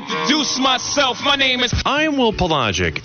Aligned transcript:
To 0.00 0.44
myself. 0.60 1.22
My 1.22 1.36
name 1.36 1.60
is. 1.60 1.72
I'm 1.86 2.16
Will 2.16 2.32
Palaszczuk. 2.32 2.98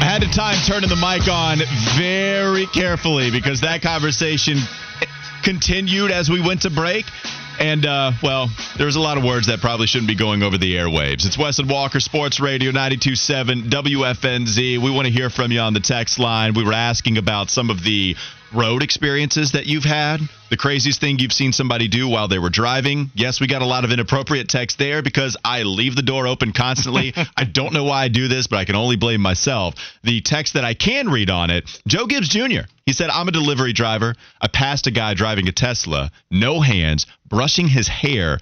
I 0.00 0.04
had 0.04 0.22
a 0.22 0.26
time 0.26 0.56
turning 0.66 0.90
the 0.90 0.96
mic 0.96 1.26
on 1.28 1.60
very 1.96 2.66
carefully 2.66 3.30
because 3.30 3.62
that 3.62 3.80
conversation 3.80 4.58
continued 5.42 6.10
as 6.10 6.28
we 6.28 6.42
went 6.42 6.62
to 6.62 6.70
break. 6.70 7.06
And, 7.58 7.86
uh, 7.86 8.12
well, 8.22 8.50
there's 8.76 8.96
a 8.96 9.00
lot 9.00 9.16
of 9.16 9.24
words 9.24 9.46
that 9.46 9.60
probably 9.60 9.86
shouldn't 9.86 10.08
be 10.08 10.14
going 10.14 10.42
over 10.42 10.58
the 10.58 10.74
airwaves. 10.74 11.24
It's 11.24 11.38
Wes 11.38 11.58
and 11.58 11.70
Walker 11.70 12.00
Sports 12.00 12.38
Radio 12.38 12.70
927 12.70 13.70
WFNZ. 13.70 14.78
We 14.78 14.90
want 14.90 15.06
to 15.06 15.12
hear 15.12 15.30
from 15.30 15.52
you 15.52 15.60
on 15.60 15.72
the 15.72 15.80
text 15.80 16.18
line. 16.18 16.52
We 16.52 16.64
were 16.64 16.74
asking 16.74 17.16
about 17.16 17.48
some 17.48 17.70
of 17.70 17.82
the 17.82 18.14
road 18.54 18.82
experiences 18.82 19.52
that 19.52 19.66
you've 19.66 19.84
had, 19.84 20.20
the 20.50 20.56
craziest 20.56 21.00
thing 21.00 21.18
you've 21.18 21.32
seen 21.32 21.52
somebody 21.52 21.88
do 21.88 22.08
while 22.08 22.28
they 22.28 22.38
were 22.38 22.50
driving. 22.50 23.10
Yes, 23.14 23.40
we 23.40 23.46
got 23.46 23.62
a 23.62 23.66
lot 23.66 23.84
of 23.84 23.90
inappropriate 23.90 24.48
text 24.48 24.78
there 24.78 25.02
because 25.02 25.36
I 25.44 25.62
leave 25.62 25.96
the 25.96 26.02
door 26.02 26.26
open 26.26 26.52
constantly. 26.52 27.14
I 27.36 27.44
don't 27.44 27.72
know 27.72 27.84
why 27.84 28.04
I 28.04 28.08
do 28.08 28.28
this, 28.28 28.46
but 28.46 28.58
I 28.58 28.64
can 28.64 28.76
only 28.76 28.96
blame 28.96 29.20
myself. 29.20 29.74
The 30.02 30.20
text 30.20 30.54
that 30.54 30.64
I 30.64 30.74
can 30.74 31.08
read 31.08 31.30
on 31.30 31.50
it, 31.50 31.68
Joe 31.86 32.06
Gibbs 32.06 32.28
Jr. 32.28 32.68
He 32.84 32.92
said, 32.92 33.10
I'm 33.10 33.28
a 33.28 33.32
delivery 33.32 33.72
driver. 33.72 34.14
I 34.40 34.48
passed 34.48 34.86
a 34.86 34.90
guy 34.90 35.14
driving 35.14 35.48
a 35.48 35.52
Tesla, 35.52 36.10
no 36.30 36.60
hands, 36.60 37.06
brushing 37.26 37.68
his 37.68 37.88
hair, 37.88 38.38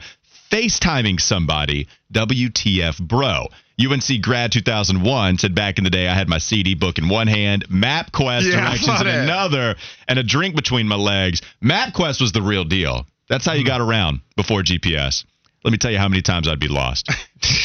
FaceTiming 0.50 1.20
somebody. 1.20 1.86
WTF, 2.12 3.00
bro. 3.00 3.46
UNC 3.86 4.22
grad 4.22 4.52
2001 4.52 5.38
said 5.38 5.54
back 5.54 5.78
in 5.78 5.84
the 5.84 5.90
day 5.90 6.08
I 6.08 6.14
had 6.14 6.28
my 6.28 6.38
CD 6.38 6.74
book 6.74 6.98
in 6.98 7.08
one 7.08 7.26
hand, 7.26 7.68
MapQuest 7.68 8.42
Yeah, 8.42 8.60
directions 8.60 9.00
in 9.00 9.06
that. 9.06 9.24
another, 9.24 9.76
and 10.08 10.18
a 10.18 10.22
drink 10.22 10.54
between 10.54 10.88
my 10.88 10.96
legs. 10.96 11.42
MapQuest 11.62 12.20
was 12.20 12.32
the 12.32 12.42
real 12.42 12.64
deal. 12.64 13.06
That's 13.28 13.46
how 13.46 13.52
you 13.52 13.62
hmm. 13.62 13.68
got 13.68 13.80
around 13.80 14.20
before 14.36 14.62
GPS. 14.62 15.24
Let 15.64 15.72
me 15.72 15.78
tell 15.78 15.90
you 15.90 15.98
how 15.98 16.08
many 16.08 16.22
times 16.22 16.48
I'd 16.48 16.60
be 16.60 16.68
lost. 16.68 17.10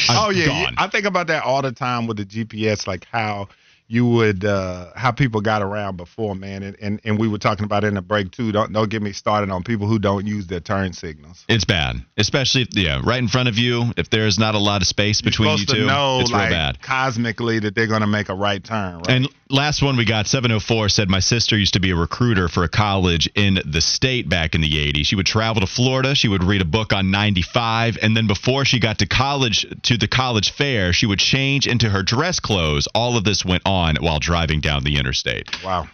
Oh 0.08 0.30
yeah, 0.30 0.46
gone. 0.46 0.74
I 0.78 0.88
think 0.88 1.04
about 1.04 1.26
that 1.26 1.42
all 1.44 1.60
the 1.60 1.70
time 1.70 2.06
with 2.06 2.16
the 2.16 2.24
GPS, 2.24 2.86
like 2.86 3.06
how 3.12 3.48
you 3.88 4.04
would 4.06 4.44
uh 4.44 4.86
how 4.96 5.12
people 5.12 5.40
got 5.40 5.62
around 5.62 5.96
before, 5.96 6.34
man. 6.34 6.62
And 6.62 6.76
and, 6.80 7.00
and 7.04 7.18
we 7.18 7.28
were 7.28 7.38
talking 7.38 7.64
about 7.64 7.84
it 7.84 7.88
in 7.88 7.94
the 7.94 8.02
break 8.02 8.32
too. 8.32 8.50
Don't 8.50 8.72
don't 8.72 8.90
get 8.90 9.02
me 9.02 9.12
started 9.12 9.50
on 9.50 9.62
people 9.62 9.86
who 9.86 9.98
don't 9.98 10.26
use 10.26 10.46
their 10.46 10.60
turn 10.60 10.92
signals. 10.92 11.44
It's 11.48 11.64
bad, 11.64 11.96
especially 12.16 12.62
if, 12.62 12.68
yeah, 12.72 13.00
right 13.04 13.18
in 13.18 13.28
front 13.28 13.48
of 13.48 13.58
you. 13.58 13.92
If 13.96 14.10
there's 14.10 14.38
not 14.38 14.54
a 14.54 14.58
lot 14.58 14.82
of 14.82 14.88
space 14.88 15.20
between 15.20 15.58
you 15.58 15.66
two, 15.66 15.86
know 15.86 16.20
it's 16.20 16.32
like 16.32 16.50
real 16.50 16.58
bad. 16.58 16.82
cosmically 16.82 17.60
that 17.60 17.74
they're 17.74 17.86
gonna 17.86 18.06
make 18.06 18.28
a 18.28 18.34
right 18.34 18.62
turn, 18.62 18.98
right? 18.98 19.08
And 19.08 19.28
last 19.48 19.82
one 19.82 19.96
we 19.96 20.04
got 20.04 20.26
704 20.26 20.88
said 20.88 21.08
my 21.08 21.20
sister 21.20 21.56
used 21.56 21.74
to 21.74 21.80
be 21.80 21.90
a 21.90 21.96
recruiter 21.96 22.48
for 22.48 22.64
a 22.64 22.68
college 22.68 23.28
in 23.36 23.60
the 23.64 23.80
state 23.80 24.28
back 24.28 24.56
in 24.56 24.60
the 24.60 24.70
80s. 24.70 25.06
She 25.06 25.14
would 25.14 25.26
travel 25.26 25.60
to 25.60 25.68
Florida, 25.68 26.16
she 26.16 26.26
would 26.26 26.42
read 26.42 26.60
a 26.60 26.64
book 26.64 26.92
on 26.92 27.12
95, 27.12 27.98
and 28.02 28.16
then 28.16 28.26
before 28.26 28.64
she 28.64 28.80
got 28.80 28.98
to 28.98 29.06
college 29.06 29.64
to 29.82 29.96
the 29.96 30.08
college 30.08 30.50
fair, 30.50 30.92
she 30.92 31.06
would 31.06 31.20
change 31.20 31.68
into 31.68 31.88
her 31.88 32.02
dress 32.02 32.40
clothes. 32.40 32.88
All 32.92 33.16
of 33.16 33.22
this 33.22 33.44
went 33.44 33.62
on 33.64 33.75
while 34.00 34.18
driving 34.18 34.60
down 34.60 34.84
the 34.84 34.96
interstate. 34.98 35.62
wow. 35.64 35.88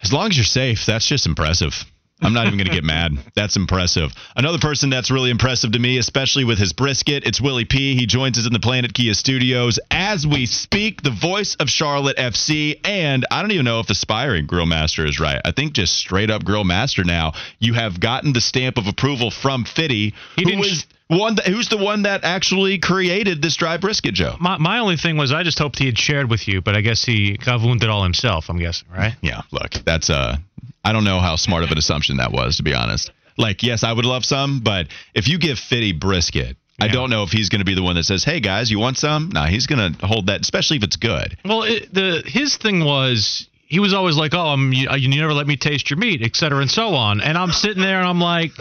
As 0.00 0.12
long 0.12 0.28
as 0.30 0.36
you're 0.36 0.44
safe, 0.44 0.86
that's 0.86 1.06
just 1.06 1.26
impressive. 1.26 1.84
I'm 2.20 2.32
not 2.32 2.46
even 2.46 2.58
going 2.58 2.68
to 2.68 2.74
get 2.74 2.84
mad. 2.84 3.12
That's 3.36 3.56
impressive. 3.56 4.10
Another 4.34 4.58
person 4.58 4.90
that's 4.90 5.08
really 5.08 5.30
impressive 5.30 5.70
to 5.72 5.78
me, 5.78 5.98
especially 5.98 6.42
with 6.44 6.58
his 6.58 6.72
brisket, 6.72 7.24
it's 7.24 7.40
Willie 7.40 7.64
P. 7.64 7.94
He 7.94 8.06
joins 8.06 8.38
us 8.38 8.46
in 8.46 8.52
the 8.52 8.58
Planet 8.58 8.92
Kia 8.92 9.14
studios 9.14 9.78
as 9.90 10.26
we 10.26 10.46
speak, 10.46 11.02
the 11.02 11.12
voice 11.12 11.54
of 11.60 11.68
Charlotte 11.70 12.16
FC. 12.16 12.80
And 12.84 13.24
I 13.30 13.40
don't 13.40 13.52
even 13.52 13.64
know 13.64 13.78
if 13.78 13.88
aspiring 13.88 14.46
grill 14.46 14.66
master 14.66 15.06
is 15.06 15.20
right. 15.20 15.40
I 15.44 15.52
think 15.52 15.74
just 15.74 15.94
straight 15.94 16.28
up 16.28 16.44
grill 16.44 16.64
master 16.64 17.04
now. 17.04 17.34
You 17.60 17.74
have 17.74 18.00
gotten 18.00 18.32
the 18.32 18.40
stamp 18.40 18.78
of 18.78 18.88
approval 18.88 19.30
from 19.30 19.64
Fitty, 19.64 20.12
He 20.34 20.42
who 20.42 20.44
didn't 20.44 20.58
was 20.58 20.86
one 21.08 21.34
that, 21.36 21.46
who's 21.46 21.68
the 21.68 21.78
one 21.78 22.02
that 22.02 22.24
actually 22.24 22.78
created 22.78 23.42
this 23.42 23.56
dry 23.56 23.76
brisket, 23.78 24.14
Joe. 24.14 24.36
My, 24.38 24.58
my 24.58 24.78
only 24.78 24.96
thing 24.96 25.16
was 25.16 25.32
I 25.32 25.42
just 25.42 25.58
hoped 25.58 25.78
he 25.78 25.86
had 25.86 25.98
shared 25.98 26.30
with 26.30 26.46
you, 26.46 26.60
but 26.60 26.76
I 26.76 26.80
guess 26.80 27.04
he 27.04 27.36
gavooned 27.36 27.82
it 27.82 27.88
all 27.88 28.02
himself. 28.02 28.48
I'm 28.48 28.58
guessing, 28.58 28.88
right? 28.94 29.14
Yeah, 29.22 29.42
look, 29.50 29.72
that's 29.84 30.10
uh 30.10 30.36
I 30.84 30.92
don't 30.92 31.04
know 31.04 31.20
how 31.20 31.36
smart 31.36 31.64
of 31.64 31.70
an 31.70 31.78
assumption 31.78 32.18
that 32.18 32.32
was, 32.32 32.58
to 32.58 32.62
be 32.62 32.74
honest. 32.74 33.10
Like, 33.36 33.62
yes, 33.62 33.84
I 33.84 33.92
would 33.92 34.04
love 34.04 34.24
some, 34.24 34.60
but 34.62 34.88
if 35.14 35.28
you 35.28 35.38
give 35.38 35.58
Fitty 35.58 35.92
brisket, 35.92 36.56
I 36.80 36.88
don't 36.88 37.10
know 37.10 37.24
if 37.24 37.30
he's 37.30 37.48
going 37.48 37.58
to 37.58 37.64
be 37.64 37.74
the 37.74 37.82
one 37.82 37.96
that 37.96 38.04
says, 38.04 38.22
"Hey 38.22 38.38
guys, 38.40 38.70
you 38.70 38.78
want 38.78 38.98
some?" 38.98 39.30
No, 39.30 39.44
he's 39.44 39.66
going 39.66 39.94
to 39.94 40.06
hold 40.06 40.26
that, 40.26 40.40
especially 40.42 40.76
if 40.76 40.84
it's 40.84 40.96
good. 40.96 41.36
Well, 41.44 41.64
it, 41.64 41.92
the 41.92 42.22
his 42.24 42.56
thing 42.56 42.84
was 42.84 43.48
he 43.66 43.80
was 43.80 43.92
always 43.92 44.16
like, 44.16 44.32
"Oh, 44.34 44.46
I'm, 44.46 44.72
you, 44.72 44.88
you 44.96 45.08
never 45.08 45.34
let 45.34 45.46
me 45.46 45.56
taste 45.56 45.90
your 45.90 45.98
meat, 45.98 46.22
et 46.22 46.36
cetera, 46.36 46.60
and 46.60 46.70
so 46.70 46.94
on." 46.94 47.20
And 47.20 47.36
I'm 47.36 47.50
sitting 47.50 47.82
there 47.82 47.98
and 47.98 48.06
I'm 48.06 48.20
like, 48.20 48.52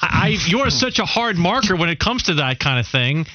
I, 0.00 0.36
"You're 0.46 0.70
such 0.70 0.98
a 0.98 1.04
hard 1.04 1.36
marker 1.36 1.76
when 1.76 1.88
it 1.88 1.98
comes 1.98 2.24
to 2.24 2.34
that 2.34 2.58
kind 2.58 2.78
of 2.78 2.86
thing." 2.86 3.26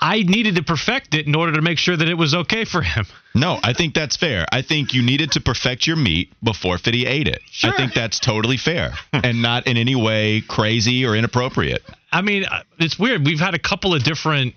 I 0.00 0.22
needed 0.22 0.56
to 0.56 0.62
perfect 0.62 1.14
it 1.14 1.26
in 1.26 1.34
order 1.34 1.52
to 1.54 1.62
make 1.62 1.78
sure 1.78 1.96
that 1.96 2.08
it 2.08 2.14
was 2.14 2.34
okay 2.34 2.64
for 2.64 2.82
him. 2.82 3.04
No, 3.34 3.58
I 3.62 3.72
think 3.72 3.94
that's 3.94 4.16
fair. 4.16 4.46
I 4.52 4.62
think 4.62 4.94
you 4.94 5.02
needed 5.02 5.32
to 5.32 5.40
perfect 5.40 5.86
your 5.86 5.96
meat 5.96 6.32
before 6.42 6.78
Fitty 6.78 7.06
ate 7.06 7.28
it. 7.28 7.40
Sure. 7.50 7.72
I 7.72 7.76
think 7.76 7.94
that's 7.94 8.18
totally 8.20 8.56
fair 8.56 8.92
and 9.12 9.42
not 9.42 9.66
in 9.66 9.76
any 9.76 9.96
way 9.96 10.42
crazy 10.46 11.04
or 11.04 11.16
inappropriate. 11.16 11.82
I 12.12 12.22
mean, 12.22 12.44
uh, 12.44 12.62
it's 12.78 12.98
weird. 12.98 13.24
We've 13.24 13.40
had 13.40 13.54
a 13.54 13.58
couple 13.58 13.94
of 13.94 14.02
different 14.04 14.54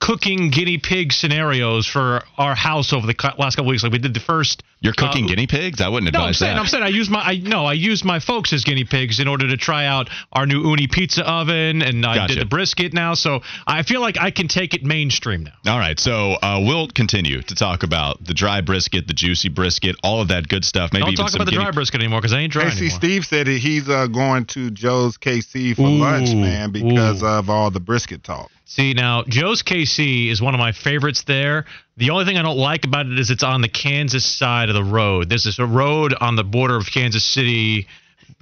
cooking 0.00 0.50
guinea 0.50 0.78
pig 0.78 1.12
scenarios 1.12 1.86
for 1.86 2.22
our 2.36 2.54
house 2.54 2.92
over 2.92 3.06
the 3.06 3.34
last 3.38 3.56
couple 3.56 3.68
weeks. 3.70 3.82
Like 3.82 3.92
we 3.92 3.98
did 3.98 4.14
the 4.14 4.20
first. 4.20 4.62
You're 4.80 4.92
cooking 4.92 5.24
uh, 5.24 5.28
guinea 5.28 5.48
pigs? 5.48 5.80
I 5.80 5.88
wouldn't 5.88 6.12
No, 6.12 6.20
I'm 6.20 6.24
advise 6.26 6.38
saying, 6.38 6.54
that. 6.54 6.60
I'm 6.60 6.66
saying, 6.68 6.84
I 6.84 6.88
use 6.88 7.10
my, 7.10 7.18
I 7.20 7.36
no, 7.38 7.66
I 7.66 7.72
used 7.72 8.04
my 8.04 8.20
folks 8.20 8.52
as 8.52 8.62
guinea 8.62 8.84
pigs 8.84 9.18
in 9.18 9.26
order 9.26 9.48
to 9.48 9.56
try 9.56 9.86
out 9.86 10.08
our 10.32 10.46
new 10.46 10.62
Ooni 10.62 10.88
pizza 10.88 11.28
oven, 11.28 11.82
and 11.82 12.06
I 12.06 12.14
Gotcha. 12.14 12.34
did 12.34 12.40
the 12.42 12.46
brisket 12.46 12.92
now. 12.94 13.14
So 13.14 13.40
I 13.66 13.82
feel 13.82 14.00
like 14.00 14.16
I 14.20 14.30
can 14.30 14.46
take 14.46 14.74
it 14.74 14.84
mainstream 14.84 15.42
now. 15.64 15.72
All 15.72 15.78
right, 15.80 15.98
so 15.98 16.34
uh, 16.34 16.62
we'll 16.64 16.86
continue 16.86 17.42
to 17.42 17.54
talk 17.56 17.82
about 17.82 18.22
the 18.24 18.34
dry 18.34 18.60
brisket, 18.60 19.08
the 19.08 19.14
juicy 19.14 19.48
brisket, 19.48 19.96
all 20.04 20.20
of 20.20 20.28
that 20.28 20.46
good 20.46 20.64
stuff. 20.64 20.92
Maybe 20.92 21.02
Don't 21.06 21.12
even 21.14 21.24
talk 21.26 21.34
about 21.34 21.44
the 21.46 21.50
guinea- 21.50 21.64
dry 21.64 21.70
brisket 21.72 22.00
anymore 22.00 22.20
because 22.20 22.32
I 22.32 22.38
ain't 22.38 22.52
dry 22.52 22.70
Hey, 22.70 22.76
see. 22.76 22.88
Steve 22.90 23.24
said 23.24 23.48
that 23.48 23.58
he's 23.58 23.88
uh, 23.88 24.06
going 24.06 24.44
to 24.46 24.70
Joe's 24.70 25.18
KC 25.18 25.74
for 25.74 25.82
Ooh, 25.82 25.96
lunch, 25.98 26.28
man, 26.34 26.70
because 26.70 27.22
ooh. 27.24 27.26
of 27.26 27.50
all 27.50 27.72
the 27.72 27.80
brisket 27.80 28.22
talk. 28.22 28.48
See 28.68 28.92
now, 28.92 29.24
Joe's 29.26 29.62
KC 29.62 30.30
is 30.30 30.42
one 30.42 30.52
of 30.52 30.58
my 30.58 30.72
favorites 30.72 31.22
there. 31.22 31.64
The 31.96 32.10
only 32.10 32.26
thing 32.26 32.36
I 32.36 32.42
don't 32.42 32.58
like 32.58 32.84
about 32.84 33.06
it 33.06 33.18
is 33.18 33.30
it's 33.30 33.42
on 33.42 33.62
the 33.62 33.68
Kansas 33.68 34.26
side 34.26 34.68
of 34.68 34.74
the 34.74 34.84
road. 34.84 35.30
There's 35.30 35.44
this 35.44 35.58
a 35.58 35.64
road 35.64 36.14
on 36.20 36.36
the 36.36 36.44
border 36.44 36.76
of 36.76 36.84
Kansas 36.92 37.24
City 37.24 37.88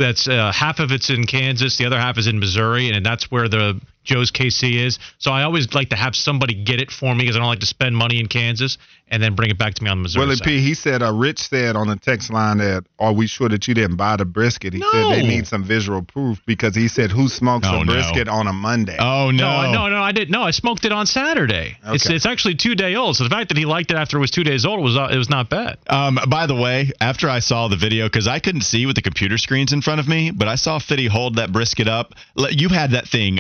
that's 0.01 0.27
uh, 0.27 0.51
half 0.51 0.81
of 0.81 0.91
it's 0.91 1.11
in 1.11 1.27
Kansas, 1.27 1.77
the 1.77 1.87
other 1.87 2.01
half 2.01 2.19
is 2.19 2.27
in 2.27 2.41
Missouri, 2.41 2.91
and 2.91 3.07
that's 3.07 3.31
where 3.31 3.49
the 3.49 3.81
Joe's 4.07 4.31
KC 4.31 4.77
is. 4.87 4.99
So 5.19 5.31
I 5.31 5.43
always 5.43 5.73
like 5.75 5.91
to 5.91 5.97
have 5.97 6.17
somebody 6.17 6.55
get 6.55 6.81
it 6.81 6.91
for 6.91 7.15
me 7.15 7.25
because 7.25 7.37
I 7.37 7.41
don't 7.41 7.49
like 7.49 7.61
to 7.61 7.67
spend 7.67 7.97
money 7.97 8.19
in 8.21 8.27
Kansas 8.29 8.79
and 9.09 9.23
then 9.23 9.37
bring 9.37 9.51
it 9.51 9.59
back 9.59 9.75
to 9.75 9.85
me 9.85 9.89
on 9.91 9.99
the 9.99 10.03
Missouri 10.03 10.25
Willie 10.25 10.37
side. 10.37 10.47
P. 10.47 10.61
He 10.61 10.75
said, 10.75 11.01
uh, 11.01 11.13
Rich 11.13 11.39
said 11.39 11.77
on 11.77 11.87
the 11.87 11.95
text 11.95 12.29
line 12.33 12.59
that, 12.59 12.85
"Are 12.99 13.13
we 13.13 13.29
sure 13.29 13.49
that 13.49 13.69
you 13.69 13.75
didn't 13.75 13.95
buy 13.97 14.17
the 14.17 14.25
brisket?" 14.25 14.73
He 14.73 14.83
said 14.91 15.07
they 15.11 15.23
need 15.23 15.47
some 15.47 15.63
visual 15.63 16.03
proof 16.03 16.41
because 16.45 16.75
he 16.75 16.89
said, 16.89 17.13
"Who 17.13 17.29
smokes 17.29 17.69
Oh, 17.71 17.83
a 17.83 17.85
no. 17.85 17.93
brisket 17.93 18.27
on 18.29 18.49
a 18.49 18.53
Monday?" 18.53 18.97
Oh 18.99 19.31
no! 19.31 19.63
No, 19.63 19.73
no, 19.73 19.89
no, 19.91 20.03
I 20.03 20.11
didn't. 20.11 20.31
No, 20.31 20.43
I 20.43 20.51
smoked 20.51 20.85
it 20.85 20.91
on 20.93 21.07
Saturday. 21.07 21.79
It's 21.87 22.05
Okay. 22.07 22.17
it's 22.17 22.27
actually 22.27 22.57
two 22.57 22.75
day 22.75 22.97
old. 22.97 23.17
So 23.17 23.23
the 23.23 23.31
fact 23.31 23.49
that 23.51 23.59
he 23.59 23.65
liked 23.65 23.93
it 23.93 23.97
after 23.97 24.17
it 24.17 24.21
was 24.21 24.33
two 24.33 24.43
days 24.45 24.65
old 24.65 24.83
was 24.83 24.97
uh, 24.97 25.09
it 25.13 25.19
was 25.19 25.31
not 25.31 25.51
bad. 25.51 25.77
Um, 25.89 26.19
by 26.29 26.47
the 26.47 26.57
way, 26.57 26.91
after 27.01 27.29
I 27.31 27.39
saw 27.39 27.69
the 27.69 27.77
video, 27.77 28.07
because 28.07 28.27
I 28.27 28.41
couldn't 28.41 28.63
see 28.63 28.87
with 28.87 28.97
the 28.97 29.03
computer 29.03 29.39
screens 29.39 29.73
in 29.73 29.83
front 29.83 30.01
of 30.01 30.09
me, 30.09 30.33
but 30.33 30.49
I 30.49 30.57
saw 30.57 30.81
Fitty 30.81 31.07
hold 31.07 31.37
that 31.37 31.53
brisket 31.53 31.87
up. 31.87 32.15
L- 32.37 32.51
You 32.51 32.69
had 32.71 32.91
that 32.91 33.07
thing 33.07 33.39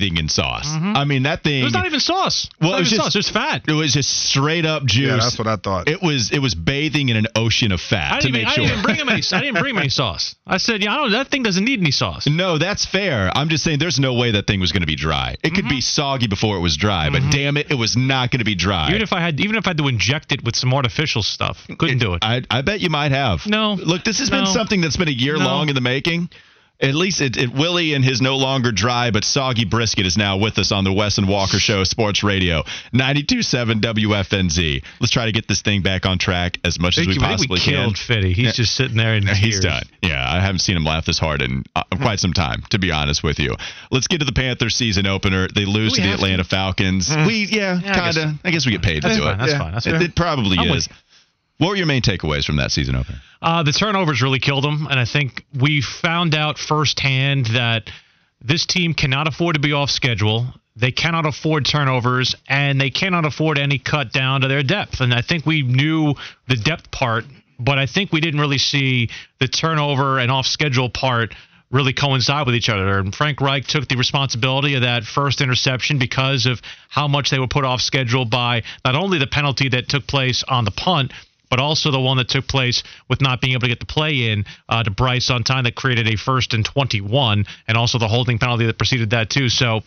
bathing 0.00 0.16
in 0.16 0.28
sauce. 0.28 0.66
I 0.66 1.04
mean, 1.04 1.24
that 1.24 1.42
thing. 1.42 1.60
It 1.60 1.64
was 1.64 1.72
not 1.72 1.86
even 1.86 2.00
sauce. 2.00 2.48
Well, 2.60 2.70
Well, 2.70 2.78
it 2.78 2.80
was 2.82 2.92
it 2.92 2.96
was 2.96 2.98
just- 2.98 3.04
sauce. 3.04 3.14
It 3.14 3.18
was 3.18 3.30
fat. 3.30 3.62
It 3.68 3.72
was 3.72 3.92
just 3.92 4.10
straight 4.10 4.66
up 4.66 4.84
juice. 4.84 5.08
Yeah, 5.08 5.16
that's 5.16 5.38
what 5.38 5.46
I 5.46 5.56
thought. 5.56 5.88
It 5.88 6.02
was 6.02 6.30
it 6.30 6.38
was 6.40 6.54
bathing 6.54 7.08
in 7.08 7.16
an 7.16 7.26
ocean 7.36 7.72
of 7.72 7.80
fat 7.80 8.12
I 8.12 8.20
to 8.20 8.26
didn't, 8.28 8.32
make 8.32 8.40
even, 8.42 8.48
I 8.50 8.54
sure. 8.54 8.66
didn't 8.66 8.82
bring 8.82 8.96
him 8.96 9.08
any. 9.08 9.22
I 9.32 9.40
didn't 9.40 9.60
bring 9.60 9.74
him 9.74 9.78
any 9.78 9.88
sauce. 9.88 10.34
I 10.46 10.56
said, 10.56 10.82
yeah, 10.82 10.92
I 10.92 10.96
don't. 10.96 11.12
That 11.12 11.28
thing 11.28 11.42
doesn't 11.42 11.64
need 11.64 11.80
any 11.80 11.90
sauce. 11.90 12.26
no, 12.26 12.58
that's 12.58 12.86
fair. 12.86 13.30
I'm 13.36 13.48
just 13.48 13.62
saying 13.64 13.78
there's 13.78 14.00
no 14.00 14.14
way 14.14 14.32
that 14.32 14.46
thing 14.46 14.60
was 14.60 14.72
going 14.72 14.80
to 14.82 14.86
be 14.86 14.96
dry. 14.96 15.36
It 15.42 15.54
could 15.54 15.60
Mm-hmm. 15.60 15.68
be 15.76 15.80
soggy 15.82 16.26
before 16.26 16.56
it 16.56 16.60
was 16.60 16.76
dry, 16.78 17.10
but 17.10 17.22
damn 17.30 17.56
it, 17.58 17.70
it 17.70 17.74
was 17.74 17.96
not 17.96 18.30
going 18.30 18.38
to 18.38 18.44
be 18.46 18.54
dry. 18.54 18.88
Even 18.88 19.02
if 19.02 19.12
I 19.12 19.20
had, 19.20 19.38
even 19.40 19.56
if 19.56 19.66
I 19.66 19.70
had 19.70 19.78
to 19.78 19.88
inject 19.88 20.32
it 20.32 20.42
with 20.42 20.56
some 20.56 20.72
artificial 20.72 21.22
stuff, 21.22 21.66
couldn't 21.78 21.98
do 21.98 22.14
it. 22.14 22.24
I, 22.24 22.42
I 22.50 22.62
bet 22.62 22.80
you 22.80 22.88
might 22.88 23.12
have. 23.12 23.46
No. 23.46 23.74
Look, 23.74 24.04
this 24.04 24.18
has 24.20 24.30
been 24.30 24.46
something 24.46 24.80
that's 24.80 24.96
been 24.96 25.08
a 25.08 25.12
year 25.12 25.36
No. 25.36 25.44
long 25.44 25.68
in 25.68 25.74
the 25.74 25.80
making. 25.82 26.30
At 26.82 26.94
least 26.94 27.20
it, 27.20 27.36
it 27.36 27.52
Willie 27.52 27.94
and 27.94 28.02
his 28.04 28.22
no 28.22 28.36
longer 28.38 28.72
dry 28.72 29.10
but 29.10 29.24
soggy 29.24 29.64
brisket 29.64 30.06
is 30.06 30.16
now 30.16 30.38
with 30.38 30.58
us 30.58 30.72
on 30.72 30.84
the 30.84 30.92
Wes 30.92 31.18
and 31.18 31.28
Walker 31.28 31.58
Show 31.58 31.84
Sports 31.84 32.22
Radio 32.24 32.62
92.7 32.94 33.80
WFNZ. 33.80 34.82
Let's 35.00 35.12
try 35.12 35.26
to 35.26 35.32
get 35.32 35.46
this 35.48 35.62
thing 35.62 35.82
back 35.82 36.06
on 36.06 36.18
track 36.18 36.58
as 36.64 36.78
much 36.80 36.98
as 36.98 37.06
we 37.06 37.14
think, 37.14 37.24
I 37.24 37.30
possibly 37.32 37.56
we 37.56 37.60
killed 37.60 37.96
can. 37.96 38.16
Fitty. 38.16 38.32
He's 38.32 38.54
just 38.54 38.74
sitting 38.74 38.96
there 38.96 39.14
and 39.14 39.28
He's 39.28 39.60
done. 39.60 39.82
Yeah, 40.02 40.24
I 40.26 40.40
haven't 40.40 40.60
seen 40.60 40.76
him 40.76 40.84
laugh 40.84 41.04
this 41.04 41.18
hard 41.18 41.42
in 41.42 41.64
uh, 41.76 41.82
quite 42.00 42.18
some 42.20 42.32
time, 42.32 42.62
to 42.70 42.78
be 42.78 42.90
honest 42.90 43.22
with 43.22 43.38
you. 43.38 43.56
Let's 43.90 44.06
get 44.06 44.18
to 44.20 44.24
the 44.26 44.32
Panthers 44.32 44.74
season 44.74 45.06
opener. 45.06 45.48
They 45.54 45.64
lose 45.66 45.92
to 45.94 46.00
the 46.00 46.08
have 46.08 46.18
to? 46.18 46.24
Atlanta 46.24 46.44
Falcons. 46.44 47.10
We 47.26 47.44
yeah, 47.50 47.78
Yeah, 47.82 47.94
kind 47.94 48.16
of. 48.16 48.30
I 48.44 48.50
guess 48.50 48.64
we 48.66 48.72
get 48.72 48.82
paid 48.82 49.02
That's 49.02 49.16
to 49.16 49.20
do 49.20 49.24
fine. 49.26 49.34
it. 49.34 49.38
That's 49.38 49.52
Yeah. 49.52 49.58
fine. 49.58 49.72
That's 49.72 49.86
It, 49.86 50.02
it 50.02 50.16
probably 50.16 50.58
I'm 50.58 50.68
with 50.70 50.78
is. 50.78 50.88
What 51.60 51.68
were 51.68 51.76
your 51.76 51.84
main 51.84 52.00
takeaways 52.00 52.46
from 52.46 52.56
that 52.56 52.70
season 52.70 52.94
opener? 52.94 53.20
Uh, 53.42 53.62
the 53.62 53.72
turnovers 53.72 54.22
really 54.22 54.38
killed 54.38 54.64
them, 54.64 54.86
and 54.90 54.98
I 54.98 55.04
think 55.04 55.44
we 55.54 55.82
found 55.82 56.34
out 56.34 56.58
firsthand 56.58 57.48
that 57.52 57.90
this 58.40 58.64
team 58.64 58.94
cannot 58.94 59.28
afford 59.28 59.56
to 59.56 59.60
be 59.60 59.74
off 59.74 59.90
schedule. 59.90 60.46
They 60.74 60.90
cannot 60.90 61.26
afford 61.26 61.66
turnovers, 61.66 62.34
and 62.48 62.80
they 62.80 62.88
cannot 62.88 63.26
afford 63.26 63.58
any 63.58 63.78
cut 63.78 64.10
down 64.10 64.40
to 64.40 64.48
their 64.48 64.62
depth. 64.62 65.02
And 65.02 65.12
I 65.12 65.20
think 65.20 65.44
we 65.44 65.60
knew 65.60 66.14
the 66.48 66.56
depth 66.56 66.90
part, 66.90 67.24
but 67.58 67.78
I 67.78 67.84
think 67.84 68.10
we 68.10 68.22
didn't 68.22 68.40
really 68.40 68.56
see 68.56 69.10
the 69.38 69.46
turnover 69.46 70.18
and 70.18 70.30
off 70.30 70.46
schedule 70.46 70.88
part 70.88 71.34
really 71.70 71.92
coincide 71.92 72.46
with 72.46 72.54
each 72.54 72.70
other. 72.70 72.98
And 72.98 73.14
Frank 73.14 73.42
Reich 73.42 73.66
took 73.66 73.86
the 73.86 73.96
responsibility 73.96 74.76
of 74.76 74.82
that 74.82 75.04
first 75.04 75.42
interception 75.42 75.98
because 75.98 76.46
of 76.46 76.62
how 76.88 77.06
much 77.06 77.30
they 77.30 77.38
were 77.38 77.48
put 77.48 77.66
off 77.66 77.82
schedule 77.82 78.24
by 78.24 78.62
not 78.82 78.96
only 78.96 79.18
the 79.18 79.26
penalty 79.26 79.68
that 79.68 79.88
took 79.88 80.06
place 80.06 80.42
on 80.48 80.64
the 80.64 80.70
punt, 80.70 81.12
but 81.50 81.60
also 81.60 81.90
the 81.90 82.00
one 82.00 82.16
that 82.16 82.28
took 82.28 82.46
place 82.46 82.82
with 83.08 83.20
not 83.20 83.40
being 83.40 83.52
able 83.52 83.62
to 83.62 83.68
get 83.68 83.80
the 83.80 83.86
play 83.86 84.30
in 84.30 84.44
uh, 84.68 84.82
to 84.82 84.90
Bryce 84.90 85.30
on 85.30 85.42
time 85.42 85.64
that 85.64 85.74
created 85.74 86.06
a 86.08 86.16
first 86.16 86.54
and 86.54 86.64
21, 86.64 87.44
and 87.68 87.76
also 87.76 87.98
the 87.98 88.08
holding 88.08 88.38
penalty 88.38 88.66
that 88.66 88.78
preceded 88.78 89.10
that, 89.10 89.28
too. 89.28 89.48
So 89.48 89.82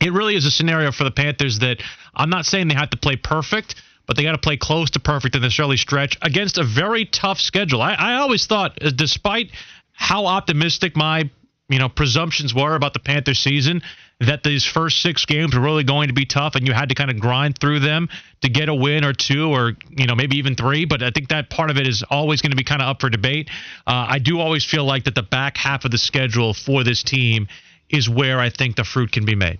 it 0.00 0.12
really 0.12 0.36
is 0.36 0.46
a 0.46 0.50
scenario 0.50 0.92
for 0.92 1.04
the 1.04 1.10
Panthers 1.10 1.58
that 1.58 1.82
I'm 2.14 2.30
not 2.30 2.46
saying 2.46 2.68
they 2.68 2.74
have 2.74 2.90
to 2.90 2.96
play 2.96 3.16
perfect, 3.16 3.74
but 4.06 4.16
they 4.16 4.22
got 4.22 4.32
to 4.32 4.38
play 4.38 4.56
close 4.56 4.90
to 4.90 5.00
perfect 5.00 5.34
in 5.34 5.42
this 5.42 5.58
early 5.58 5.76
stretch 5.76 6.18
against 6.22 6.58
a 6.58 6.64
very 6.64 7.04
tough 7.04 7.38
schedule. 7.38 7.82
I, 7.82 7.94
I 7.94 8.14
always 8.14 8.46
thought, 8.46 8.82
uh, 8.82 8.90
despite 8.94 9.50
how 9.92 10.26
optimistic 10.26 10.96
my 10.96 11.30
you 11.68 11.78
know 11.78 11.88
presumptions 11.88 12.54
were 12.54 12.74
about 12.74 12.92
the 12.92 13.00
Panthers 13.00 13.38
season, 13.38 13.82
that 14.26 14.42
these 14.42 14.64
first 14.64 15.00
six 15.00 15.24
games 15.24 15.54
were 15.54 15.60
really 15.60 15.84
going 15.84 16.08
to 16.08 16.14
be 16.14 16.24
tough, 16.24 16.54
and 16.54 16.66
you 16.66 16.72
had 16.72 16.88
to 16.88 16.94
kind 16.94 17.10
of 17.10 17.20
grind 17.20 17.58
through 17.58 17.80
them 17.80 18.08
to 18.42 18.48
get 18.48 18.68
a 18.68 18.74
win 18.74 19.04
or 19.04 19.12
two, 19.12 19.50
or 19.50 19.72
you 19.90 20.06
know 20.06 20.14
maybe 20.14 20.36
even 20.36 20.54
three. 20.54 20.84
But 20.84 21.02
I 21.02 21.10
think 21.10 21.28
that 21.28 21.50
part 21.50 21.70
of 21.70 21.76
it 21.76 21.86
is 21.86 22.02
always 22.08 22.42
going 22.42 22.50
to 22.50 22.56
be 22.56 22.64
kind 22.64 22.82
of 22.82 22.88
up 22.88 23.00
for 23.00 23.10
debate. 23.10 23.50
Uh, 23.86 24.06
I 24.08 24.18
do 24.18 24.40
always 24.40 24.64
feel 24.64 24.84
like 24.84 25.04
that 25.04 25.14
the 25.14 25.22
back 25.22 25.56
half 25.56 25.84
of 25.84 25.90
the 25.90 25.98
schedule 25.98 26.54
for 26.54 26.84
this 26.84 27.02
team 27.02 27.48
is 27.90 28.08
where 28.08 28.40
I 28.40 28.50
think 28.50 28.76
the 28.76 28.84
fruit 28.84 29.12
can 29.12 29.24
be 29.24 29.34
made. 29.34 29.58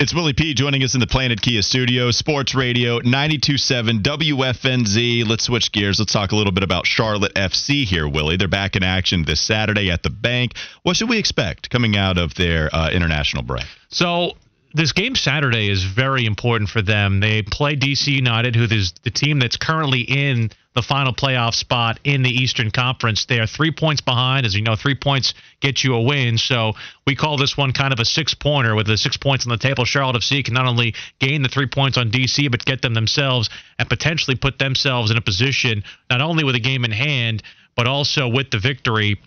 It's 0.00 0.14
Willie 0.14 0.32
P 0.32 0.54
joining 0.54 0.82
us 0.82 0.94
in 0.94 1.00
the 1.00 1.06
Planet 1.06 1.42
Kia 1.42 1.60
studio, 1.60 2.10
Sports 2.10 2.54
Radio 2.54 3.00
92.7 3.00 4.00
WFNZ. 4.00 5.28
Let's 5.28 5.44
switch 5.44 5.72
gears. 5.72 5.98
Let's 5.98 6.14
talk 6.14 6.32
a 6.32 6.36
little 6.36 6.54
bit 6.54 6.64
about 6.64 6.86
Charlotte 6.86 7.34
FC 7.34 7.84
here, 7.84 8.08
Willie. 8.08 8.38
They're 8.38 8.48
back 8.48 8.76
in 8.76 8.82
action 8.82 9.26
this 9.26 9.42
Saturday 9.42 9.90
at 9.90 10.02
the 10.02 10.08
bank. 10.08 10.54
What 10.84 10.96
should 10.96 11.10
we 11.10 11.18
expect 11.18 11.68
coming 11.68 11.98
out 11.98 12.16
of 12.16 12.34
their 12.34 12.74
uh, 12.74 12.88
international 12.90 13.42
break? 13.42 13.66
So 13.90 14.32
this 14.72 14.92
game 14.92 15.16
Saturday 15.16 15.68
is 15.70 15.84
very 15.84 16.24
important 16.24 16.70
for 16.70 16.80
them. 16.80 17.20
They 17.20 17.42
play 17.42 17.76
DC 17.76 18.06
United, 18.06 18.56
who 18.56 18.64
is 18.64 18.94
the 19.02 19.10
team 19.10 19.38
that's 19.38 19.58
currently 19.58 20.00
in 20.00 20.50
the 20.74 20.82
final 20.82 21.12
playoff 21.12 21.54
spot 21.54 21.98
in 22.04 22.22
the 22.22 22.30
Eastern 22.30 22.70
Conference. 22.70 23.24
They 23.24 23.40
are 23.40 23.46
three 23.46 23.72
points 23.72 24.00
behind. 24.00 24.46
As 24.46 24.54
you 24.54 24.62
know, 24.62 24.76
three 24.76 24.94
points 24.94 25.34
get 25.60 25.82
you 25.82 25.94
a 25.94 26.02
win. 26.02 26.38
So 26.38 26.74
we 27.06 27.16
call 27.16 27.36
this 27.36 27.56
one 27.56 27.72
kind 27.72 27.92
of 27.92 27.98
a 27.98 28.04
six 28.04 28.34
pointer 28.34 28.74
with 28.74 28.86
the 28.86 28.96
six 28.96 29.16
points 29.16 29.46
on 29.46 29.50
the 29.50 29.58
table. 29.58 29.84
Charlotte 29.84 30.22
FC 30.22 30.44
can 30.44 30.54
not 30.54 30.66
only 30.66 30.94
gain 31.18 31.42
the 31.42 31.48
three 31.48 31.66
points 31.66 31.98
on 31.98 32.10
DC, 32.10 32.50
but 32.50 32.64
get 32.64 32.82
them 32.82 32.94
themselves 32.94 33.50
and 33.78 33.88
potentially 33.88 34.36
put 34.36 34.58
themselves 34.58 35.10
in 35.10 35.16
a 35.16 35.22
position 35.22 35.82
not 36.08 36.20
only 36.20 36.44
with 36.44 36.54
a 36.54 36.60
game 36.60 36.84
in 36.84 36.92
hand, 36.92 37.42
but 37.76 37.86
also 37.86 38.28
with 38.28 38.50
the 38.50 38.58
victory 38.58 39.20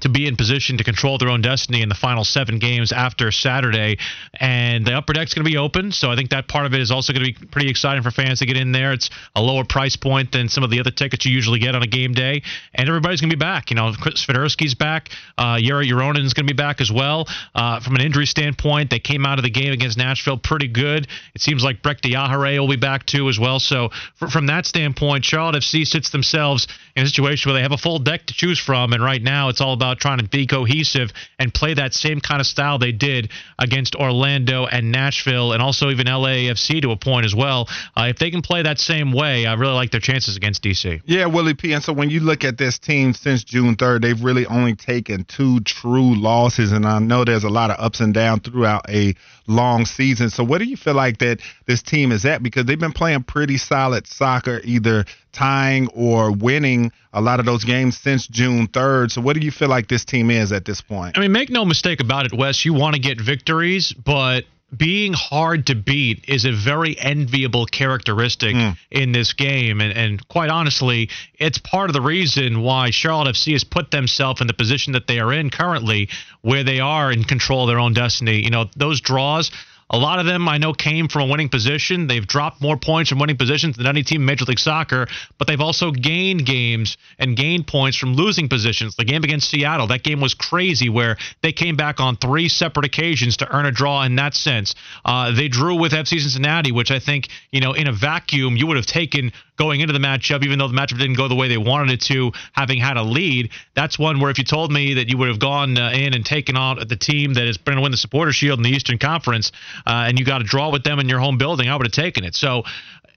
to 0.00 0.08
be 0.08 0.26
in 0.26 0.36
position 0.36 0.78
to 0.78 0.84
control 0.84 1.18
their 1.18 1.28
own 1.28 1.40
destiny 1.40 1.82
in 1.82 1.88
the 1.88 1.94
final 1.94 2.24
seven 2.24 2.58
games 2.58 2.92
after 2.92 3.30
Saturday. 3.30 3.96
And 4.34 4.86
the 4.86 4.92
upper 4.92 5.12
deck's 5.12 5.34
going 5.34 5.44
to 5.44 5.50
be 5.50 5.56
open. 5.56 5.92
So 5.92 6.10
I 6.10 6.16
think 6.16 6.30
that 6.30 6.48
part 6.48 6.66
of 6.66 6.74
it 6.74 6.80
is 6.80 6.90
also 6.90 7.12
going 7.12 7.24
to 7.24 7.40
be 7.40 7.46
pretty 7.46 7.70
exciting 7.70 8.02
for 8.02 8.10
fans 8.10 8.40
to 8.40 8.46
get 8.46 8.56
in 8.56 8.72
there. 8.72 8.92
It's 8.92 9.10
a 9.34 9.40
lower 9.40 9.64
price 9.64 9.96
point 9.96 10.32
than 10.32 10.48
some 10.48 10.64
of 10.64 10.70
the 10.70 10.80
other 10.80 10.90
tickets 10.90 11.24
you 11.24 11.32
usually 11.32 11.58
get 11.58 11.74
on 11.74 11.82
a 11.82 11.86
game 11.86 12.12
day. 12.12 12.42
And 12.74 12.88
everybody's 12.88 13.20
going 13.20 13.30
to 13.30 13.36
be 13.36 13.40
back. 13.40 13.70
You 13.70 13.76
know, 13.76 13.92
Chris 13.98 14.24
Fedorsky's 14.24 14.74
back. 14.74 15.10
Uh, 15.38 15.58
Jere 15.58 15.84
Uronen's 15.84 16.34
going 16.34 16.46
to 16.46 16.54
be 16.54 16.56
back 16.56 16.80
as 16.80 16.90
well. 16.90 17.26
Uh, 17.54 17.80
from 17.80 17.94
an 17.96 18.02
injury 18.02 18.26
standpoint, 18.26 18.90
they 18.90 18.98
came 18.98 19.24
out 19.24 19.38
of 19.38 19.44
the 19.44 19.50
game 19.50 19.72
against 19.72 19.96
Nashville 19.96 20.38
pretty 20.38 20.68
good. 20.68 21.08
It 21.34 21.40
seems 21.40 21.64
like 21.64 21.82
Brecht 21.82 22.04
Dejaegere 22.04 22.58
will 22.58 22.68
be 22.68 22.76
back 22.76 23.06
too 23.06 23.28
as 23.28 23.38
well. 23.38 23.60
So 23.60 23.90
fr- 24.16 24.28
from 24.28 24.46
that 24.46 24.66
standpoint, 24.66 25.24
Charlotte 25.24 25.56
FC 25.62 25.86
sits 25.86 26.10
themselves 26.10 26.68
in 26.96 27.02
a 27.02 27.06
situation 27.06 27.50
where 27.50 27.58
they 27.58 27.62
have 27.62 27.72
a 27.72 27.76
full 27.76 27.98
deck 27.98 28.26
to 28.26 28.34
choose 28.34 28.58
from. 28.58 28.92
And 28.92 29.02
right 29.02 29.22
now, 29.22 29.50
it's 29.50 29.60
all 29.60 29.74
about 29.74 29.98
trying 29.98 30.18
to 30.18 30.24
be 30.24 30.46
cohesive 30.46 31.12
and 31.38 31.52
play 31.52 31.74
that 31.74 31.92
same 31.92 32.20
kind 32.20 32.40
of 32.40 32.46
style 32.46 32.78
they 32.78 32.92
did 32.92 33.30
against 33.58 33.94
Orlando 33.94 34.64
and 34.66 34.90
Nashville, 34.90 35.52
and 35.52 35.62
also 35.62 35.90
even 35.90 36.06
LAFC 36.06 36.80
to 36.82 36.90
a 36.90 36.96
point 36.96 37.26
as 37.26 37.34
well. 37.34 37.68
Uh, 37.94 38.06
if 38.08 38.18
they 38.18 38.30
can 38.30 38.40
play 38.40 38.62
that 38.62 38.78
same 38.78 39.12
way, 39.12 39.46
I 39.46 39.54
really 39.54 39.74
like 39.74 39.90
their 39.90 40.00
chances 40.00 40.36
against 40.36 40.62
DC. 40.64 41.02
Yeah, 41.04 41.26
Willie 41.26 41.54
P. 41.54 41.74
And 41.74 41.84
so 41.84 41.92
when 41.92 42.08
you 42.08 42.20
look 42.20 42.44
at 42.44 42.56
this 42.56 42.78
team 42.78 43.12
since 43.12 43.44
June 43.44 43.76
3rd, 43.76 44.02
they've 44.02 44.24
really 44.24 44.46
only 44.46 44.74
taken 44.74 45.24
two 45.24 45.60
true 45.60 46.18
losses. 46.18 46.72
And 46.72 46.86
I 46.86 46.98
know 46.98 47.24
there's 47.24 47.44
a 47.44 47.50
lot 47.50 47.70
of 47.70 47.76
ups 47.78 48.00
and 48.00 48.14
downs 48.14 48.42
throughout 48.44 48.88
a 48.88 49.14
long 49.46 49.86
season. 49.86 50.30
So 50.30 50.44
what 50.44 50.58
do 50.58 50.64
you 50.64 50.76
feel 50.76 50.94
like 50.94 51.18
that 51.18 51.40
this 51.66 51.82
team 51.82 52.12
is 52.12 52.24
at? 52.24 52.42
Because 52.42 52.64
they've 52.64 52.78
been 52.78 52.92
playing 52.92 53.24
pretty 53.24 53.58
solid 53.58 54.06
soccer, 54.06 54.60
either 54.64 55.04
tying 55.32 55.88
or 55.88 56.32
winning 56.32 56.92
a 57.12 57.20
lot 57.20 57.40
of 57.40 57.46
those 57.46 57.64
games 57.64 57.96
since 57.98 58.26
June 58.26 58.68
3rd. 58.68 59.10
So 59.12 59.20
what 59.20 59.34
do 59.34 59.40
you 59.40 59.50
feel 59.50 59.68
like 59.68 59.88
this 59.88 60.04
team 60.04 60.30
is 60.30 60.52
at 60.52 60.64
this 60.64 60.80
point? 60.80 61.16
I 61.16 61.20
mean, 61.20 61.32
make 61.32 61.50
no 61.50 61.64
mistake 61.64 62.00
about 62.00 62.26
it, 62.26 62.32
Wes. 62.32 62.64
You 62.64 62.74
want 62.74 62.94
to 62.94 63.00
get 63.00 63.20
victories, 63.20 63.92
but 63.92 64.44
being 64.74 65.12
hard 65.12 65.66
to 65.66 65.74
beat 65.74 66.24
is 66.28 66.44
a 66.44 66.52
very 66.52 66.98
enviable 66.98 67.66
characteristic 67.66 68.54
hmm. 68.54 68.70
in 68.90 69.12
this 69.12 69.32
game. 69.32 69.80
And, 69.80 69.96
and 69.96 70.28
quite 70.28 70.50
honestly, 70.50 71.10
it's 71.38 71.58
part 71.58 71.88
of 71.88 71.94
the 71.94 72.00
reason 72.00 72.62
why 72.62 72.90
Charlotte 72.90 73.34
FC 73.34 73.52
has 73.52 73.64
put 73.64 73.90
themselves 73.90 74.40
in 74.40 74.46
the 74.46 74.54
position 74.54 74.92
that 74.94 75.06
they 75.06 75.20
are 75.20 75.32
in 75.32 75.50
currently, 75.50 76.08
where 76.42 76.64
they 76.64 76.80
are 76.80 77.12
in 77.12 77.24
control 77.24 77.62
of 77.62 77.68
their 77.68 77.78
own 77.78 77.92
destiny. 77.92 78.42
You 78.42 78.50
know, 78.50 78.68
those 78.76 79.00
draws. 79.00 79.50
A 79.90 79.98
lot 79.98 80.18
of 80.18 80.26
them 80.26 80.48
I 80.48 80.58
know 80.58 80.72
came 80.72 81.06
from 81.06 81.22
a 81.22 81.26
winning 81.26 81.48
position. 81.48 82.08
They've 82.08 82.26
dropped 82.26 82.60
more 82.60 82.76
points 82.76 83.08
from 83.08 83.20
winning 83.20 83.36
positions 83.36 83.76
than 83.76 83.86
any 83.86 84.02
team 84.02 84.22
in 84.22 84.26
Major 84.26 84.44
League 84.44 84.58
Soccer, 84.58 85.06
but 85.38 85.46
they've 85.46 85.60
also 85.60 85.92
gained 85.92 86.44
games 86.44 86.96
and 87.18 87.36
gained 87.36 87.68
points 87.68 87.96
from 87.96 88.14
losing 88.14 88.48
positions. 88.48 88.96
The 88.96 89.04
game 89.04 89.22
against 89.22 89.48
Seattle, 89.48 89.86
that 89.88 90.02
game 90.02 90.20
was 90.20 90.34
crazy 90.34 90.88
where 90.88 91.16
they 91.42 91.52
came 91.52 91.76
back 91.76 92.00
on 92.00 92.16
three 92.16 92.48
separate 92.48 92.84
occasions 92.84 93.36
to 93.38 93.54
earn 93.54 93.64
a 93.64 93.70
draw 93.70 94.02
in 94.02 94.16
that 94.16 94.34
sense. 94.34 94.74
Uh, 95.04 95.30
they 95.32 95.48
drew 95.48 95.76
with 95.76 95.92
FC 95.92 96.18
Cincinnati, 96.18 96.72
which 96.72 96.90
I 96.90 96.98
think, 96.98 97.28
you 97.52 97.60
know, 97.60 97.72
in 97.72 97.86
a 97.86 97.92
vacuum, 97.92 98.56
you 98.56 98.66
would 98.66 98.76
have 98.76 98.86
taken 98.86 99.32
going 99.56 99.80
into 99.80 99.92
the 99.92 99.98
matchup, 99.98 100.44
even 100.44 100.58
though 100.58 100.68
the 100.68 100.74
matchup 100.74 100.98
didn't 100.98 101.16
go 101.16 101.28
the 101.28 101.34
way 101.34 101.48
they 101.48 101.56
wanted 101.56 101.90
it 101.90 102.00
to, 102.02 102.32
having 102.52 102.78
had 102.78 102.96
a 102.96 103.02
lead. 103.02 103.50
That's 103.74 103.98
one 103.98 104.20
where 104.20 104.30
if 104.30 104.38
you 104.38 104.44
told 104.44 104.70
me 104.70 104.94
that 104.94 105.08
you 105.08 105.16
would 105.18 105.28
have 105.28 105.38
gone 105.38 105.78
uh, 105.78 105.90
in 105.90 106.14
and 106.14 106.24
taken 106.24 106.56
on 106.56 106.78
the 106.86 106.96
team 106.96 107.34
that 107.34 107.46
is 107.46 107.56
going 107.56 107.76
to 107.76 107.82
win 107.82 107.90
the 107.90 107.96
Supporter 107.96 108.32
Shield 108.32 108.58
in 108.58 108.62
the 108.62 108.70
Eastern 108.70 108.98
Conference, 108.98 109.52
uh, 109.86 110.04
and 110.08 110.18
you 110.18 110.24
got 110.24 110.38
to 110.38 110.44
draw 110.44 110.70
with 110.70 110.84
them 110.84 110.98
in 110.98 111.08
your 111.08 111.18
home 111.18 111.38
building, 111.38 111.68
I 111.68 111.76
would 111.76 111.86
have 111.86 111.92
taken 111.92 112.24
it. 112.24 112.34
So 112.34 112.62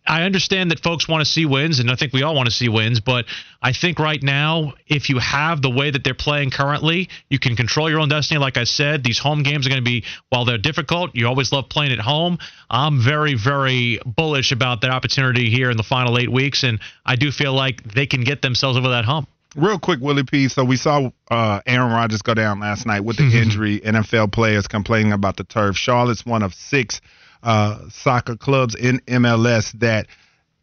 I 0.07 0.23
understand 0.23 0.71
that 0.71 0.79
folks 0.79 1.07
want 1.07 1.21
to 1.21 1.31
see 1.31 1.45
wins, 1.45 1.79
and 1.79 1.91
I 1.91 1.95
think 1.95 2.13
we 2.13 2.23
all 2.23 2.33
want 2.33 2.47
to 2.47 2.51
see 2.51 2.67
wins. 2.67 2.99
But 2.99 3.25
I 3.61 3.73
think 3.73 3.99
right 3.99 4.21
now, 4.23 4.73
if 4.87 5.09
you 5.09 5.19
have 5.19 5.61
the 5.61 5.69
way 5.69 5.91
that 5.91 6.03
they're 6.03 6.15
playing 6.15 6.49
currently, 6.49 7.09
you 7.29 7.37
can 7.37 7.55
control 7.55 7.89
your 7.89 7.99
own 7.99 8.09
destiny. 8.09 8.39
Like 8.39 8.57
I 8.57 8.63
said, 8.63 9.03
these 9.03 9.19
home 9.19 9.43
games 9.43 9.67
are 9.67 9.69
going 9.69 9.83
to 9.83 9.85
be, 9.85 10.05
while 10.29 10.45
they're 10.45 10.57
difficult, 10.57 11.15
you 11.15 11.27
always 11.27 11.51
love 11.51 11.69
playing 11.69 11.91
at 11.91 11.99
home. 11.99 12.39
I'm 12.71 13.03
very, 13.03 13.35
very 13.35 13.99
bullish 14.03 14.51
about 14.51 14.81
that 14.81 14.89
opportunity 14.89 15.49
here 15.51 15.69
in 15.69 15.77
the 15.77 15.83
final 15.83 16.17
eight 16.17 16.31
weeks, 16.31 16.63
and 16.63 16.79
I 17.05 17.15
do 17.15 17.31
feel 17.31 17.53
like 17.53 17.83
they 17.83 18.07
can 18.07 18.21
get 18.21 18.41
themselves 18.41 18.77
over 18.77 18.89
that 18.89 19.05
hump. 19.05 19.29
Real 19.55 19.79
quick, 19.79 19.99
Willie 19.99 20.23
P. 20.23 20.47
So 20.47 20.63
we 20.63 20.77
saw 20.77 21.09
uh, 21.31 21.61
Aaron 21.65 21.91
Rodgers 21.91 22.21
go 22.21 22.35
down 22.35 22.59
last 22.59 22.85
night 22.85 23.01
with 23.01 23.17
the 23.17 23.23
injury. 23.41 23.79
NFL 23.79 24.31
players 24.31 24.67
complaining 24.67 25.11
about 25.11 25.37
the 25.37 25.43
turf. 25.43 25.75
Charlotte's 25.75 26.25
one 26.25 26.43
of 26.43 26.53
six 26.53 27.01
uh, 27.41 27.89
soccer 27.89 28.35
clubs 28.35 28.75
in 28.75 28.99
MLS 29.07 29.71
that 29.79 30.07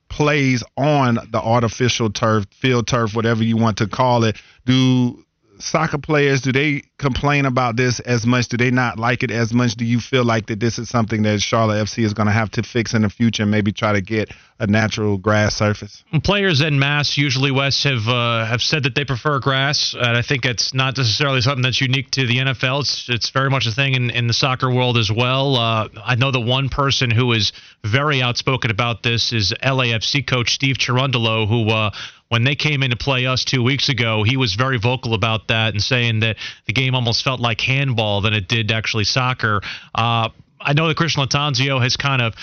plays 0.09 0.63
on 0.77 1.19
the 1.33 1.41
artificial 1.43 2.11
turf, 2.11 2.47
field 2.53 2.87
turf, 2.87 3.15
whatever 3.15 3.43
you 3.43 3.57
want 3.57 3.79
to 3.79 3.89
call 3.89 4.23
it. 4.23 4.37
Do 4.65 5.25
soccer 5.59 5.99
players 5.99 6.41
do 6.41 6.53
they 6.53 6.83
complain 6.99 7.47
about 7.47 7.77
this 7.77 8.01
as 8.01 8.27
much? 8.27 8.49
Do 8.49 8.57
they 8.57 8.71
not 8.71 8.99
like 8.99 9.23
it 9.23 9.31
as 9.31 9.53
much? 9.53 9.75
Do 9.75 9.85
you 9.85 10.01
feel 10.01 10.25
like 10.25 10.47
that 10.47 10.61
this 10.61 10.79
is 10.79 10.89
something 10.89 11.23
that 11.23 11.41
Charlotte 11.41 11.85
FC 11.85 12.05
is 12.05 12.15
going 12.15 12.27
to 12.27 12.33
have 12.33 12.51
to 12.53 12.63
fix 12.63 12.95
in 12.95 13.03
the 13.03 13.11
future 13.11 13.43
and 13.43 13.51
maybe 13.51 13.73
try 13.73 13.93
to 13.93 14.01
get 14.01 14.33
a 14.59 14.67
natural 14.67 15.19
grass 15.19 15.55
surface? 15.55 16.03
Players 16.25 16.63
en 16.63 16.79
masse 16.79 17.17
usually 17.17 17.51
West 17.51 17.85
have 17.85 18.09
uh, 18.09 18.47
have 18.47 18.63
said 18.63 18.85
that 18.85 18.95
they 18.95 19.05
prefer 19.05 19.39
grass, 19.39 19.95
and 19.99 20.17
I 20.17 20.23
think 20.23 20.45
it's 20.45 20.73
not 20.73 20.97
necessarily 20.97 21.41
something 21.41 21.63
that's 21.63 21.81
unique 21.81 22.11
to 22.13 22.27
the 22.27 22.39
NFL. 22.39 22.81
It's 22.81 23.07
it's 23.09 23.31
very 23.31 23.51
much 23.51 23.67
a 23.67 23.73
thing 23.73 23.95
in, 23.95 24.11
in 24.11 24.27
the 24.27 24.35
soccer 24.35 24.73
world 24.73 24.97
as 24.97 25.11
well. 25.11 25.57
Uh, 25.57 25.89
I 26.05 26.15
know 26.15 26.31
the 26.31 26.41
one 26.41 26.69
person 26.69 27.11
who 27.11 27.33
is 27.33 27.53
very 27.85 28.23
outspoken 28.23 28.71
about 28.71 29.03
this 29.03 29.33
is 29.33 29.53
LAFC 29.63 30.27
coach 30.27 30.55
Steve 30.55 30.77
Cherundolo, 30.77 31.49
who 31.49 31.69
uh, 31.71 31.91
when 32.29 32.45
they 32.45 32.55
came 32.55 32.83
in 32.83 32.91
to 32.91 32.97
play 32.97 33.27
us 33.27 33.45
two 33.45 33.63
weeks 33.63 33.89
ago, 33.89 34.23
he 34.25 34.37
was 34.37 34.55
very 34.55 34.79
vocal 34.79 35.15
about 35.15 35.49
that 35.49 35.75
and 35.75 35.83
saying 35.83 36.21
that 36.21 36.37
the 36.67 36.73
game 36.73 36.95
almost 36.95 37.23
felt 37.23 37.41
like 37.41 37.61
handball 37.61 38.21
than 38.21 38.33
it 38.35 38.49
did 38.49 38.73
actually 38.73 39.05
soccer. 39.05 39.61
Uh, 39.95 40.29
I 40.61 40.73
know 40.73 40.89
that 40.89 40.97
Christian 40.97 41.23
Lattanzio 41.23 41.81
has 41.81 41.97
kind 41.97 42.21
of 42.21 42.35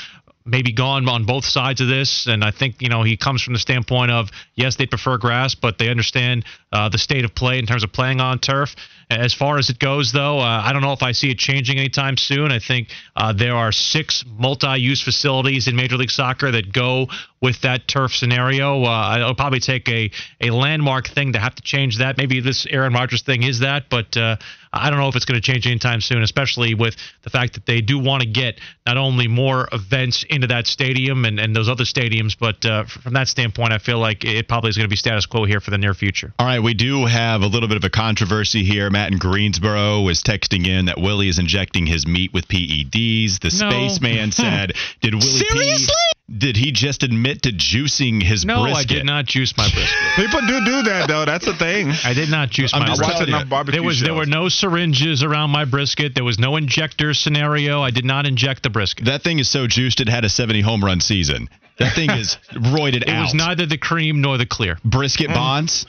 maybe 0.46 0.74
gone 0.74 1.08
on 1.08 1.26
both 1.26 1.46
sides 1.46 1.82
of 1.82 1.88
this. 1.88 2.28
And 2.28 2.44
I 2.44 2.52
think, 2.52 2.82
you 2.82 2.90
know, 2.90 3.04
he 3.04 3.18
comes 3.18 3.42
from 3.42 3.54
the 3.54 3.60
standpoint 3.60 4.12
of, 4.12 4.30
yes, 4.56 4.76
they 4.76 4.86
prefer 4.86 5.18
grass, 5.18 5.56
but 5.56 5.78
they 5.78 5.90
understand 5.90 6.46
uh, 6.72 6.90
the 6.90 6.98
state 6.98 7.26
of 7.26 7.34
play 7.34 7.60
in 7.60 7.66
terms 7.66 7.84
of 7.84 7.94
playing 7.94 8.20
on 8.20 8.40
turf. 8.40 8.76
As 9.10 9.34
far 9.34 9.58
as 9.58 9.70
it 9.70 9.80
goes, 9.80 10.12
though, 10.12 10.40
uh, 10.40 10.62
I 10.64 10.74
don't 10.74 10.82
know 10.82 10.94
if 10.94 11.04
I 11.04 11.12
see 11.12 11.30
it 11.30 11.38
changing 11.38 11.78
anytime 11.78 12.18
soon. 12.18 12.52
I 12.52 12.60
think 12.60 12.90
uh, 13.16 13.34
there 13.34 13.56
are 13.56 13.72
six 13.72 14.24
multi 14.28 14.80
use 14.80 15.02
facilities 15.02 15.68
in 15.68 15.76
Major 15.76 15.98
League 15.98 16.12
Soccer 16.12 16.52
that 16.52 16.72
go 16.72 17.08
with 17.42 17.62
that 17.62 17.88
turf 17.88 18.14
scenario. 18.14 18.84
Uh, 18.84 19.18
it'll 19.18 19.36
probably 19.36 19.60
take 19.60 19.90
a, 19.90 20.10
a 20.42 20.50
landmark 20.50 21.08
thing 21.08 21.34
to 21.34 21.40
have 21.40 21.54
to 21.56 21.62
change 21.62 21.98
that. 21.98 22.18
Maybe 22.18 22.40
this 22.40 22.66
Aaron 22.70 22.94
Rodgers 22.94 23.22
thing 23.22 23.44
is 23.44 23.60
that, 23.60 23.90
but 23.90 24.16
uh, 24.16 24.38
I 24.72 24.90
don't 24.90 24.98
know 24.98 25.10
if 25.10 25.16
it's 25.16 25.26
going 25.26 25.40
to 25.40 25.46
change 25.46 25.68
anytime 25.68 26.00
soon, 26.00 26.24
especially 26.24 26.74
with 26.74 26.96
the 27.24 27.30
fact 27.30 27.54
that 27.54 27.66
they 27.66 27.82
do 27.82 28.00
want 28.00 28.24
to 28.24 28.30
get 28.30 28.60
not 28.88 28.98
only 28.98 29.28
more 29.28 29.68
events 29.72 30.26
into 30.30 30.48
that 30.48 30.68
stadium 30.68 31.26
and, 31.26 31.38
and 31.38 31.54
those 31.54 31.68
other 31.70 31.84
stadiums, 31.84 32.36
but 32.40 32.66
uh, 32.66 32.86
from 32.86 33.14
that 33.14 33.28
standpoint, 33.28 33.74
I 33.74 33.78
feel 33.78 34.00
like 34.00 34.24
it 34.24 34.48
probably 34.48 34.70
is 34.70 34.78
going 34.78 34.86
to 34.86 34.90
be 34.90 34.96
status 34.96 35.26
quo 35.26 35.44
here 35.44 35.60
for 35.60 35.72
the 35.72 35.78
near 35.78 35.94
future. 35.94 36.34
All 36.40 36.48
right, 36.48 36.60
we 36.60 36.74
do 36.74 37.06
have 37.06 37.42
a 37.42 37.48
little 37.48 37.68
bit 37.68 37.78
of 37.78 37.84
a 37.84 37.90
controversy 37.90 38.64
here. 38.64 38.90
Matt 38.94 39.12
in 39.12 39.18
Greensboro 39.18 40.02
was 40.02 40.22
texting 40.22 40.66
in 40.68 40.86
that 40.86 40.98
Willie 41.00 41.28
is 41.28 41.40
injecting 41.40 41.86
his 41.88 42.08
meat 42.08 42.32
with 42.32 42.48
PEDs. 42.48 43.40
The 43.40 43.50
No. 43.60 43.70
spaceman 43.70 44.32
said, 44.44 44.74
"Did 45.02 45.16
Willie 45.16 45.26
Seriously? 45.50 45.88
P, 46.30 46.38
did 46.38 46.56
he 46.56 46.72
just 46.72 47.04
admit 47.04 47.42
to 47.42 47.52
juicing 47.52 48.22
his 48.24 48.46
No, 48.46 48.64
brisket?" 48.64 48.92
I 48.92 48.94
did 48.94 49.06
not 49.06 49.26
juice 49.26 49.58
my 49.58 49.68
brisket. 49.68 49.98
People 50.16 50.40
do 50.48 50.64
do 50.64 50.82
that 50.84 51.08
though. 51.08 51.26
That's 51.26 51.48
a 51.48 51.54
thing. 51.56 51.92
I 52.06 52.14
did 52.14 52.30
not 52.30 52.50
juice 52.52 52.72
I'm 52.74 52.82
my 52.82 52.86
just 52.88 53.02
I 53.02 53.06
brisket. 53.08 53.20
watch 53.20 53.30
telling 53.30 53.48
barbecue 53.50 53.80
There 53.82 53.86
was 53.86 54.00
there 54.00 54.14
were 54.14 54.26
no 54.28 54.48
syringes 54.48 55.24
around 55.24 55.50
my 55.50 55.66
brisket. 55.66 56.14
There 56.16 56.24
was 56.24 56.38
no 56.40 56.56
injector 56.56 57.14
scenario. 57.16 57.82
I 57.82 57.90
did 57.92 58.06
not 58.06 58.26
inject 58.28 58.62
the 58.64 58.70
brisket. 58.70 59.06
That 59.06 59.24
thing 59.24 59.40
is 59.40 59.50
so 59.50 59.66
juiced 59.68 60.00
it 60.02 60.08
had 60.08 60.24
a 60.24 60.30
70 60.30 60.62
home 60.62 60.86
run 60.86 61.02
season. 61.02 61.50
That 61.80 61.96
thing 61.96 62.12
is 62.12 62.38
roided 62.54 62.98
It 63.02 63.08
out. 63.10 63.18
It 63.18 63.22
was 63.22 63.34
neither 63.34 63.66
the 63.66 63.80
cream 63.80 64.22
nor 64.22 64.38
the 64.38 64.46
clear. 64.46 64.78
brisket 64.86 65.30
mm. 65.30 65.34
bonds. 65.34 65.88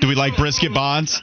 Do 0.00 0.08
we 0.08 0.14
like 0.14 0.36
brisket 0.36 0.74
bonds? 0.74 1.22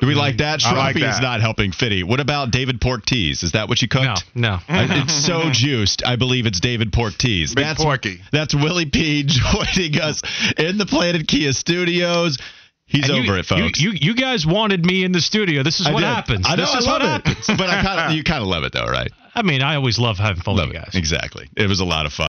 Do 0.00 0.06
we 0.06 0.14
like 0.14 0.38
that? 0.38 0.62
I 0.64 0.72
like 0.76 0.96
Shroffy 0.96 1.08
is 1.08 1.20
not 1.20 1.40
helping 1.40 1.72
Fitty. 1.72 2.02
What 2.02 2.20
about 2.20 2.50
David 2.50 2.80
Pork 2.80 3.04
Tees? 3.04 3.42
Is 3.42 3.52
that 3.52 3.68
what 3.68 3.82
you 3.82 3.88
cooked? 3.88 4.24
No, 4.34 4.48
no. 4.48 4.54
Uh, 4.68 4.86
it's 4.90 5.26
so 5.26 5.42
juiced. 5.52 6.02
I 6.06 6.16
believe 6.16 6.46
it's 6.46 6.60
David 6.60 6.92
Pork 6.92 7.14
Tees. 7.18 7.54
Big 7.54 7.64
that's 7.64 7.82
Porky. 7.82 8.20
That's 8.32 8.54
Willie 8.54 8.86
P 8.86 9.24
joining 9.26 10.00
us 10.00 10.22
in 10.58 10.78
the 10.78 10.86
Planet 10.86 11.28
Kia 11.28 11.52
Studios. 11.52 12.38
He's 12.86 13.08
And 13.08 13.18
over 13.18 13.34
you, 13.34 13.38
it, 13.40 13.46
folks. 13.46 13.80
You, 13.80 13.90
you 13.92 13.98
you 14.00 14.14
guys 14.16 14.44
wanted 14.44 14.84
me 14.84 15.04
in 15.04 15.12
the 15.12 15.20
studio. 15.20 15.62
This 15.62 15.78
is 15.80 15.86
I 15.86 15.92
what 15.92 16.00
did. 16.00 16.06
happens. 16.06 16.46
I 16.48 16.56
know, 16.56 16.62
this 16.62 16.74
I 16.74 16.78
is 16.78 16.86
love 16.86 17.02
what 17.02 17.02
it. 17.02 17.26
happens. 17.26 17.46
but 17.58 17.70
I 17.70 17.82
kind 17.82 18.10
of 18.10 18.16
you 18.16 18.24
kind 18.24 18.42
of 18.42 18.48
love 18.48 18.64
it 18.64 18.72
though, 18.72 18.86
right? 18.86 19.12
I 19.32 19.42
mean, 19.42 19.62
I 19.62 19.76
always 19.76 19.96
love 19.98 20.16
having 20.18 20.42
fun 20.42 20.56
Love 20.56 20.68
with 20.68 20.74
you 20.74 20.80
it. 20.80 20.86
guys. 20.86 20.94
Exactly. 20.96 21.48
It 21.56 21.68
was 21.68 21.78
a 21.78 21.84
lot 21.84 22.04
of 22.04 22.12
fun. 22.12 22.18